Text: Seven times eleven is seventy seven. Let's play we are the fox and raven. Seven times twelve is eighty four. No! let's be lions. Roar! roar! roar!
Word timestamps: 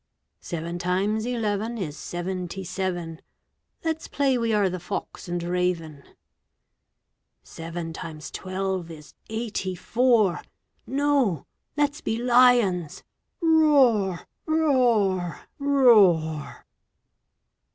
Seven 0.39 0.79
times 0.79 1.27
eleven 1.27 1.77
is 1.77 1.95
seventy 1.95 2.63
seven. 2.63 3.21
Let's 3.83 4.07
play 4.07 4.35
we 4.35 4.51
are 4.51 4.67
the 4.67 4.79
fox 4.79 5.27
and 5.27 5.43
raven. 5.43 6.01
Seven 7.43 7.93
times 7.93 8.31
twelve 8.31 8.89
is 8.89 9.13
eighty 9.29 9.75
four. 9.75 10.41
No! 10.87 11.45
let's 11.77 12.01
be 12.01 12.17
lions. 12.17 13.03
Roar! 13.41 14.21
roar! 14.47 15.41
roar! 15.59 16.65